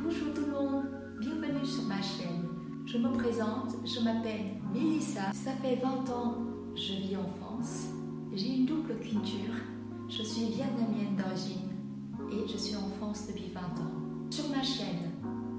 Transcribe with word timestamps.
Bonjour 0.00 0.32
tout 0.32 0.42
le 0.42 0.52
monde, 0.52 0.84
bienvenue 1.18 1.66
sur 1.66 1.82
ma 1.82 2.00
chaîne. 2.00 2.46
Je 2.86 2.96
me 2.96 3.08
présente, 3.12 3.74
je 3.84 3.98
m'appelle 3.98 4.52
Melissa. 4.72 5.32
Ça 5.32 5.50
fait 5.60 5.74
20 5.82 6.08
ans, 6.10 6.36
je 6.76 6.92
vis 6.92 7.16
en 7.16 7.28
France. 7.40 7.88
J'ai 8.32 8.54
une 8.54 8.66
double 8.66 9.00
culture. 9.00 9.52
Je 10.08 10.22
suis 10.22 10.46
vietnamienne 10.46 11.16
d'origine 11.16 11.72
et 12.30 12.46
je 12.46 12.56
suis 12.56 12.76
en 12.76 12.88
France 12.98 13.26
depuis 13.26 13.50
20 13.52 13.60
ans. 13.60 14.30
Sur 14.30 14.48
ma 14.50 14.62
chaîne, 14.62 15.10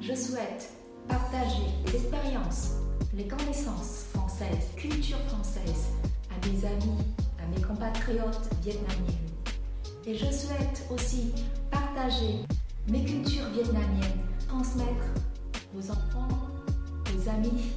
je 0.00 0.12
souhaite 0.12 0.72
partager 1.06 1.70
les 1.86 1.94
expériences, 1.94 2.72
les 3.16 3.28
connaissances 3.28 4.06
françaises, 4.12 4.72
culture 4.76 5.20
française 5.28 5.92
à 6.30 6.46
mes 6.48 6.64
amis, 6.66 7.04
à 7.38 7.46
mes 7.46 7.62
compatriotes 7.64 8.50
vietnamiens. 8.60 9.23
Et 10.06 10.14
je 10.14 10.26
souhaite 10.26 10.86
aussi 10.90 11.32
partager 11.70 12.44
mes 12.88 13.02
cultures 13.06 13.48
vietnamiennes, 13.54 14.20
transmettre 14.46 15.06
aux 15.74 15.90
enfants, 15.90 16.28
aux 17.06 17.28
amis, 17.30 17.72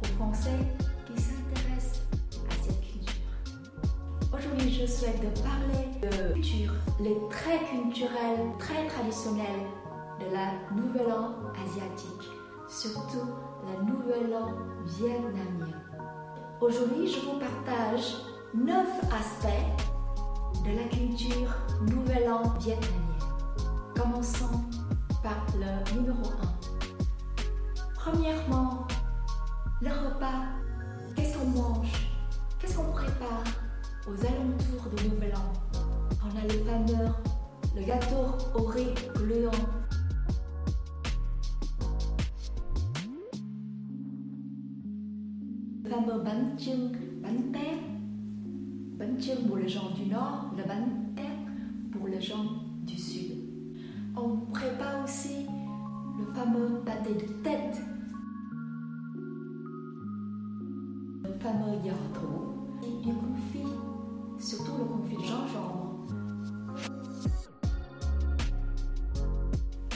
aux 0.00 0.06
Français 0.16 0.58
qui 1.06 1.20
s'intéressent 1.20 2.02
à 2.48 2.54
cette 2.62 2.80
culture. 2.80 4.32
Aujourd'hui, 4.32 4.72
je 4.72 4.86
souhaite 4.86 5.42
parler 5.42 5.88
de 6.00 6.34
culture, 6.34 6.72
les 7.00 7.16
traits 7.30 7.68
culturels 7.68 8.46
très 8.60 8.86
traditionnels 8.86 9.66
de 10.20 10.32
la 10.32 10.52
Nouvelle 10.80 11.12
An 11.12 11.34
asiatique, 11.66 12.30
surtout 12.68 13.26
la 13.66 13.82
Nouvelle 13.82 14.32
An 14.34 14.52
vietnamienne. 14.84 15.74
Aujourd'hui, 16.60 17.08
je 17.08 17.18
vous 17.18 17.40
partage 17.40 18.18
9 18.54 18.86
aspects 19.12 19.90
de 20.64 20.76
la 20.76 20.84
culture 20.84 21.54
Nouvelle 21.88 22.30
An 22.30 22.42
vietnamienne. 22.58 23.00
Commençons 23.94 24.60
par 25.22 25.46
le 25.54 25.94
numéro 25.94 26.18
1. 26.18 26.60
Premièrement, 27.94 28.86
le 29.80 29.88
repas. 29.88 30.44
Qu'est-ce 31.16 31.38
qu'on 31.38 31.46
mange? 31.46 31.92
Qu'est-ce 32.58 32.76
qu'on 32.76 32.92
prépare 32.92 33.44
aux 34.06 34.26
alentours 34.26 34.90
du 34.96 35.08
Nouvel 35.08 35.34
An 35.34 35.52
On 36.24 36.38
a 36.38 36.42
le 36.42 36.64
fameux, 36.64 37.08
le 37.74 37.82
gâteau 37.82 38.36
au 38.54 38.64
riz 38.64 38.94
gluant. 39.14 39.50
Fameux 45.90 46.22
bánh 46.22 46.56
chưng, 46.58 46.92
bánh 47.22 47.52
tét. 47.52 47.99
Bánh 49.00 49.16
pour 49.48 49.56
les 49.56 49.66
gens 49.66 49.90
du 49.96 50.10
nord, 50.10 50.50
le 50.58 50.62
bánh 50.62 51.14
tét 51.16 51.90
pour 51.90 52.06
les 52.06 52.20
gens 52.20 52.44
du 52.82 52.98
sud. 52.98 53.32
On 54.14 54.36
prépare 54.52 55.04
aussi 55.04 55.46
le 56.18 56.34
fameux 56.34 56.82
pâté 56.84 57.14
de 57.14 57.32
tête, 57.42 57.80
le 61.24 61.32
fameux 61.40 61.82
yardo, 61.82 62.68
et 62.82 63.02
du 63.02 63.14
confit, 63.14 63.72
surtout 64.38 64.76
le 64.76 64.84
confit 64.84 65.16
de 65.16 65.22
gingembre, 65.22 66.06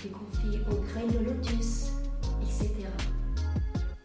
des 0.03 0.09
confits 0.09 0.61
aux 0.71 0.81
graines 0.81 1.13
de 1.13 1.31
lotus, 1.31 1.91
etc. 2.41 2.89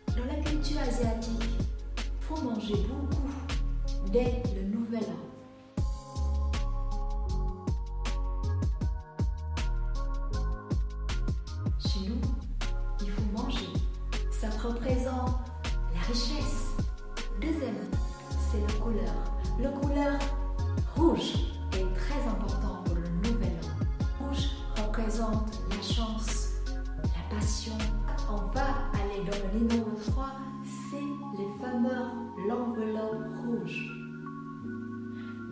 Dans 0.07 0.25
la 0.25 0.43
culture 0.43 0.81
asiatique, 0.81 1.49
il 1.95 2.03
faut 2.19 2.41
manger 2.41 2.75
beaucoup 2.89 3.48
dès 4.11 4.41
le 4.55 4.63
nouvel 4.75 5.03
an. 5.03 5.38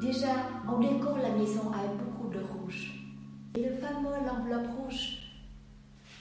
Déjà, 0.07 0.35
on 0.66 0.79
décore 0.79 1.18
la 1.18 1.31
maison 1.31 1.69
avec 1.69 1.91
beaucoup 1.97 2.34
de 2.34 2.40
rouge. 2.40 2.94
Et 3.56 3.63
le 3.68 3.75
fameux 3.75 4.16
l'enveloppe 4.25 4.72
rouge, 4.78 5.18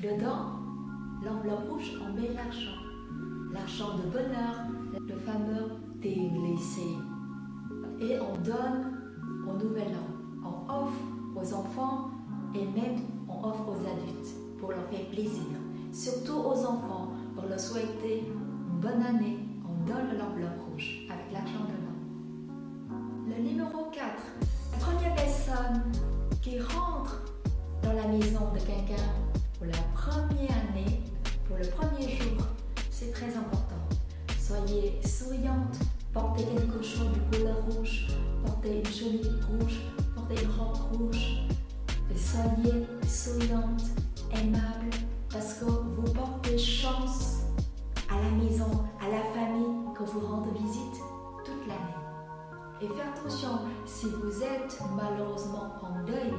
dedans, 0.02 0.58
l'enveloppe 1.24 1.70
rouge, 1.70 1.92
on 2.02 2.12
met 2.20 2.34
l'argent. 2.34 2.82
L'argent 3.52 3.96
de 3.96 4.10
bonheur, 4.10 4.56
le 4.92 5.16
fameux 5.20 5.70
lycée. 6.02 6.96
Et 8.00 8.18
on 8.18 8.36
donne 8.42 8.98
au 9.48 9.52
nouvel 9.52 9.94
an. 9.94 10.48
On 10.68 10.82
offre 10.82 11.02
aux 11.36 11.54
enfants 11.54 12.10
et 12.56 12.64
même 12.64 12.98
on 13.28 13.46
offre 13.46 13.68
aux 13.68 13.86
adultes 13.86 14.34
pour 14.58 14.70
leur 14.70 14.84
faire 14.86 15.06
plaisir. 15.12 15.44
Surtout 15.92 16.38
aux 16.38 16.58
enfants, 16.66 17.12
pour 17.36 17.44
leur 17.48 17.60
souhaiter 17.60 18.24
une 18.26 18.80
bonne 18.80 19.02
année, 19.02 19.38
on 19.64 19.86
donne 19.86 20.18
l'enveloppe 20.18 20.60
rouge 20.72 21.06
avec 21.08 21.32
l'argent 21.32 21.64
dedans. 21.68 21.85
Le 23.28 23.42
numéro 23.42 23.90
4, 23.92 24.04
la 24.70 24.78
première 24.78 25.14
personne 25.16 25.82
qui 26.40 26.60
rentre 26.60 27.22
dans 27.82 27.92
la 27.92 28.06
maison 28.06 28.52
de 28.54 28.60
quelqu'un 28.60 29.02
pour 29.58 29.66
la 29.66 29.78
première 29.94 30.52
année, 30.70 31.02
pour 31.48 31.56
le 31.56 31.66
premier 31.66 32.16
jour, 32.16 32.46
c'est 32.88 33.10
très 33.10 33.36
important. 33.36 33.82
Soyez 34.38 35.00
souriante, 35.04 35.76
portez 36.12 36.44
quelque 36.44 36.80
chose 36.84 37.08
de 37.14 37.36
couleur 37.36 37.56
rouge, 37.68 38.06
portez 38.44 38.78
une 38.78 38.86
jolie 38.86 39.30
rouge, 39.50 39.80
portez 40.14 40.44
une 40.44 40.50
robe 40.50 40.76
rouge. 40.92 41.48
Et 42.14 42.16
soyez 42.16 42.86
souriante, 43.08 43.82
aimable, 44.34 44.90
parce 45.32 45.54
que 45.54 45.64
Et 52.82 52.88
faites 52.88 53.00
attention, 53.00 53.60
si 53.86 54.06
vous 54.10 54.42
êtes 54.42 54.78
malheureusement 54.94 55.72
en 55.80 56.04
deuil, 56.04 56.34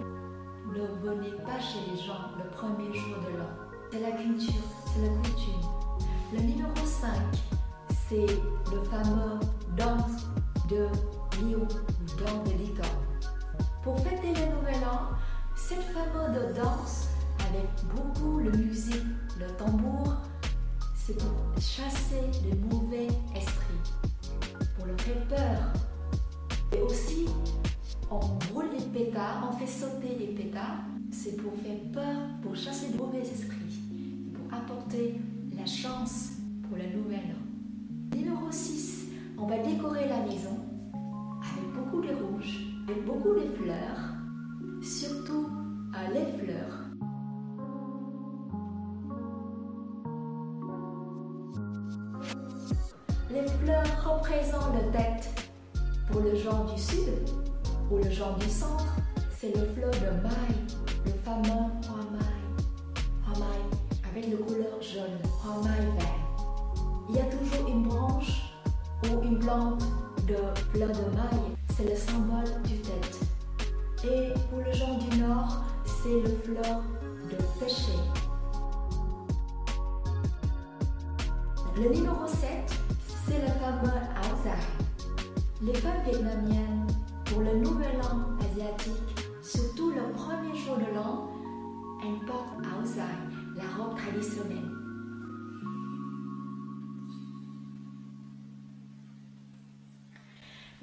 ne 0.67 0.85
venez 1.01 1.31
pas 1.31 1.59
chez 1.59 1.79
les 1.89 1.97
gens 1.97 2.29
le 2.37 2.47
premier 2.51 2.93
jour 2.93 3.17
de 3.25 3.37
l'an. 3.37 3.49
C'est 3.91 4.01
la 4.01 4.11
culture, 4.11 4.53
c'est 4.85 5.01
la 5.01 5.15
coutume. 5.17 5.61
Le 6.33 6.39
numéro 6.39 6.75
5, 6.85 7.09
c'est 8.07 8.27
le 8.71 8.83
fameux 8.83 9.39
danse 9.75 10.27
de 10.69 10.87
lion 11.41 11.63
ou 11.63 12.23
danse 12.23 12.43
de 12.45 12.57
licorne. 12.57 12.89
Pour 13.81 13.97
fêter 13.99 14.33
le 14.35 14.55
nouvel 14.55 14.83
an, 14.85 15.15
cette 15.55 15.85
fameuse 15.85 16.53
danse 16.55 17.07
avec 17.49 17.67
beaucoup 17.95 18.41
de 18.41 18.55
musique, 18.55 19.05
le 19.39 19.47
tambour, 19.57 20.13
c'est 20.93 21.17
pour 21.17 21.59
chasser 21.59 22.29
les 22.43 22.53
Numéro 38.15 38.49
6, 38.49 39.09
on 39.37 39.45
va 39.45 39.59
décorer 39.59 40.07
la 40.07 40.19
maison 40.21 40.57
avec 41.43 41.71
beaucoup 41.75 42.01
de 42.01 42.13
rouge, 42.13 42.59
avec 42.87 43.05
beaucoup 43.05 43.35
de 43.35 43.47
fleurs, 43.55 44.15
surtout 44.81 45.47
à 45.93 46.09
les 46.11 46.25
fleurs. 46.39 46.85
Les 53.29 53.47
fleurs 53.47 54.15
représentent 54.15 54.73
le 54.73 54.91
tête 54.91 55.51
pour 56.11 56.21
le 56.21 56.35
genre 56.35 56.65
du 56.73 56.81
sud 56.81 57.29
ou 57.91 57.97
le 57.97 58.09
genre 58.09 58.37
du 58.37 58.49
centre, 58.49 58.95
c'est 59.37 59.55
le 59.55 59.65
fleur 59.67 59.91
de 59.91 60.23
maille, 60.23 60.65
le 61.05 61.11
fameux. 61.23 61.71
Hoa 63.27 63.39
maille 63.39 63.77
avec 64.11 64.31
le 64.31 64.37
couleur 64.37 64.81
jaune, 64.81 65.19
hoa 65.45 65.61
maille 65.63 65.95
vert. 65.97 66.26
Il 67.09 67.15
y 67.15 67.19
a 67.19 67.23
toujours 67.23 67.67
une 67.69 67.83
branche 67.83 68.53
ou 69.05 69.23
une 69.23 69.39
plante 69.39 69.83
de 70.27 70.35
fleur 70.71 70.89
de 70.89 71.15
maille, 71.15 71.55
c'est 71.75 71.89
le 71.89 71.95
symbole 71.95 72.61
du 72.65 72.79
tête. 72.81 73.19
Et 74.03 74.33
pour 74.49 74.59
le 74.59 74.71
genre 74.73 74.97
du 74.97 75.19
nord, 75.19 75.63
c'est 75.85 76.21
le 76.21 76.37
fleur 76.43 76.83
de 77.29 77.37
péché. 77.59 77.93
Le 81.77 81.89
numéro 81.89 82.27
7, 82.27 82.49
c'est 83.25 83.41
le 83.41 83.47
fameux 83.47 84.01
Aozai. 84.17 84.57
Les 85.61 85.73
femmes 85.75 86.03
vietnamiennes, 86.03 86.87
pour 87.25 87.39
le 87.41 87.57
nouvel 87.59 88.01
an 88.01 88.35
asiatique, 88.39 89.25
surtout 89.41 89.91
le 89.91 90.11
premier 90.13 90.55
jour 90.57 90.77
de 90.77 90.93
l'an, 90.93 91.29
elles 92.03 92.25
portent 92.27 92.85
dài, 92.85 93.01
la 93.55 93.83
robe 93.83 93.97
traditionnelle. 93.97 94.76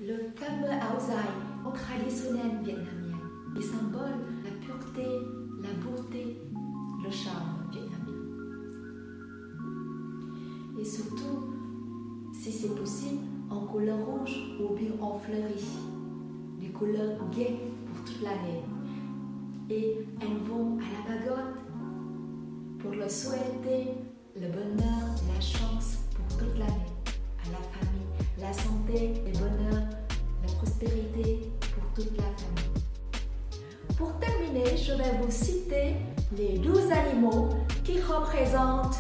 Le 0.07 0.17
fameux 0.37 0.71
áo 0.71 0.99
dài 1.01 1.45
traditionnel 1.73 2.63
vietnamien, 2.63 3.19
il 3.57 3.63
symbole 3.63 4.21
la 4.45 4.51
pureté, 4.61 5.09
la 5.63 5.73
beauté, 5.83 6.37
le 7.03 7.11
charme 7.11 7.71
vietnamien. 7.73 8.13
Et 10.79 10.85
surtout, 10.85 11.55
si 12.35 12.53
c'est 12.53 12.75
possible, 12.75 13.23
en 13.49 13.61
couleur 13.67 13.99
rouge 14.05 14.37
ou 14.61 14.75
bien 14.75 14.93
en 15.01 15.19
fleuri, 15.19 15.65
des 16.61 16.69
couleurs 16.69 17.19
gaies 17.31 17.61
pour 17.87 18.05
toute 18.05 18.23
l'année. 18.23 18.63
Et 19.71 20.07
elles 20.21 20.49
vont 20.49 20.79
à 20.79 20.89
la 20.93 21.17
pagode 21.17 21.55
pour 22.79 22.93
leur 22.93 23.11
souhaiter 23.11 23.95
le 24.37 24.49
bonheur, 24.49 25.05
la 25.35 25.41
chance 25.41 25.99
pour 26.15 26.37
toute 26.37 26.59
l'année, 26.59 26.93
à 27.43 27.51
la 27.51 27.63
famille, 27.73 28.05
la 28.39 28.53
santé, 28.53 29.15
le 29.25 29.33
bonheur, 29.39 29.64
pour 30.65 31.85
toute 31.95 32.17
la 32.17 32.25
famille. 32.25 32.83
Pour 33.97 34.19
terminer, 34.19 34.77
je 34.77 34.93
vais 34.95 35.19
vous 35.21 35.31
citer 35.31 35.97
les 36.37 36.59
douze 36.59 36.91
animaux 36.91 37.51
qui 37.85 38.01
représentent 38.01 38.99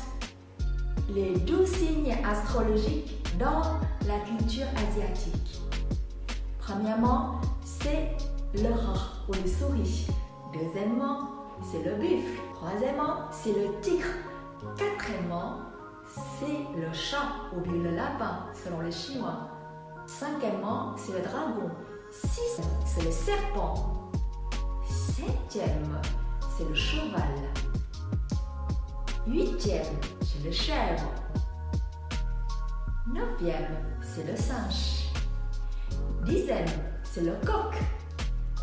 les 1.14 1.38
douze 1.40 1.68
signes 1.68 2.16
astrologiques 2.24 3.18
dans 3.38 3.62
la 4.06 4.18
culture 4.26 4.66
asiatique. 4.76 5.60
Premièrement, 6.58 7.40
c'est 7.64 8.10
le 8.54 8.70
rat 8.72 9.12
ou 9.28 9.32
le 9.32 9.48
souris. 9.48 10.06
Deuxièmement, 10.52 11.30
c'est 11.70 11.82
le 11.82 11.96
buffle. 11.96 12.40
Troisièmement, 12.54 13.30
c'est 13.30 13.52
le 13.52 13.80
tigre. 13.80 14.06
Quatrièmement, 14.76 15.60
c'est 16.06 16.78
le 16.80 16.92
chat 16.92 17.32
ou 17.54 17.60
bien 17.60 17.82
le 17.82 17.96
lapin, 17.96 18.46
selon 18.54 18.80
les 18.80 18.92
Chinois. 18.92 19.53
Cinquièmement, 20.06 20.94
c'est 20.96 21.12
le 21.12 21.22
dragon. 21.22 21.70
Sixième, 22.10 22.70
c'est 22.86 23.04
le 23.04 23.10
serpent. 23.10 24.10
Septième, 24.86 26.00
c'est 26.56 26.68
le 26.68 26.74
cheval. 26.74 27.34
Huitième, 29.26 29.96
c'est 30.20 30.44
le 30.44 30.52
chèvre. 30.52 31.10
Neuvième, 33.06 33.98
c'est 34.02 34.30
le 34.30 34.36
singe. 34.36 35.10
Dixième, 36.24 36.66
c'est 37.02 37.22
le 37.22 37.32
coq. 37.44 37.74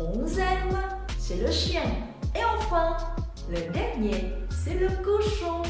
Onzième, 0.00 0.78
c'est 1.18 1.36
le 1.36 1.50
chien. 1.50 1.90
Et 2.34 2.44
enfin, 2.44 2.96
le 3.50 3.72
dernier, 3.72 4.32
c'est 4.50 4.78
le 4.78 4.88
cochon. 5.02 5.62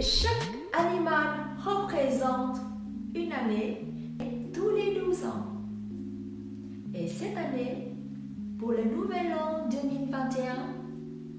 Chaque 0.00 0.48
animal 0.78 1.38
représente 1.64 2.58
une 3.14 3.32
année 3.32 3.97
les 4.78 5.00
12 5.00 5.24
ans. 5.24 5.46
Et 6.94 7.06
cette 7.08 7.36
année, 7.36 7.96
pour 8.58 8.72
le 8.72 8.84
nouvel 8.84 9.32
an 9.34 9.68
2021, 9.70 10.54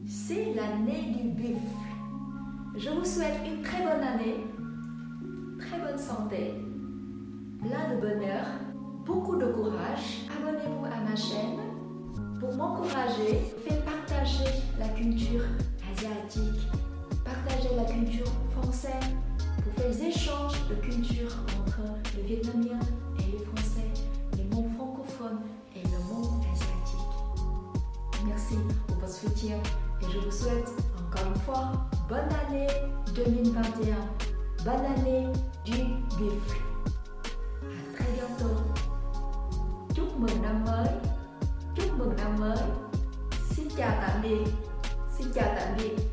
c'est 0.06 0.54
l'année 0.54 1.16
du 1.16 1.30
buffle. 1.30 1.60
Je 2.76 2.90
vous 2.90 3.06
souhaite 3.06 3.40
une 3.46 3.62
très 3.62 3.82
bonne 3.82 4.04
année, 4.04 4.46
très 5.60 5.80
bonne 5.80 5.98
santé, 5.98 6.54
plein 7.60 7.96
de 7.96 8.02
bonheur, 8.02 8.46
beaucoup 9.06 9.38
de 9.38 9.46
courage. 9.48 10.28
Abonnez-vous 10.38 10.86
à 10.86 11.10
ma 11.10 11.16
chaîne 11.16 11.60
pour 12.40 12.54
m'encourager, 12.56 13.40
faites 13.66 13.84
partager 13.84 14.50
la 14.78 14.88
culture 14.90 15.44
asiatique, 15.92 16.68
partager 17.26 17.76
la 17.76 17.86
culture 17.86 18.32
française, 18.52 18.94
pour 19.64 19.74
faire 19.74 19.90
des 19.90 20.04
échanges 20.06 20.68
de 20.70 20.76
culture 20.76 21.32
entre 21.60 21.82
le 22.18 22.24
vietnamien 22.24 22.80
et 23.30 23.38
le 23.38 23.46
français, 23.46 23.92
le 24.38 24.56
monde 24.56 24.74
francophone 24.76 25.40
et 25.76 25.84
le 25.84 26.14
monde 26.14 26.44
asiatique. 26.52 27.00
Merci 28.26 28.56
pour 28.88 28.98
votre 28.98 29.14
soutien 29.14 29.58
et 30.02 30.12
je 30.12 30.20
vous 30.20 30.32
souhaite 30.32 30.70
encore 31.00 31.28
une 31.28 31.42
fois 31.42 31.72
bonne 32.08 32.30
année 32.48 32.68
2021, 33.16 33.96
bonne 34.66 34.86
année 34.98 35.28
du 35.66 35.78
buffle. 36.18 36.58
À 37.64 37.96
très 37.96 38.12
bientôt. 38.14 38.58
Chúc 39.94 40.20
mừng 40.20 40.42
năm 40.42 40.66
mới. 40.66 40.90
Chúc 41.76 41.98
mừng 41.98 42.16
năm 42.18 42.40
mới. 42.40 42.58
Xin 43.50 43.68
chào 43.78 43.98
tạm 44.02 44.22
biệt. 44.22 44.52
Xin 45.18 45.28
chào 45.34 45.54
tạm 45.56 45.78
biệt. 45.78 46.09